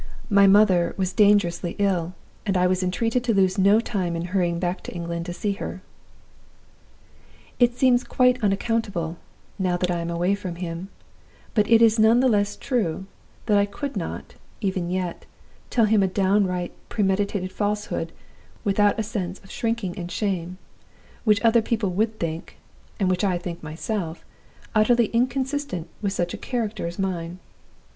[0.31, 4.57] My 'mother' was dangerously ill, and I was entreated to lose no time in hurrying
[4.57, 5.83] back to England to see her.
[7.59, 9.17] "It seems quite unaccountable
[9.59, 10.89] now that I am away from him
[11.53, 13.05] but it is none the less true,
[13.45, 15.27] that I could not, even yet,
[15.69, 18.11] tell him a downright premeditated falsehood,
[18.63, 20.57] without a sense of shrinking and shame,
[21.25, 22.57] which other people would think,
[22.99, 24.25] and which I think myself,
[24.73, 27.37] utterly inconsistent with such a character as mine.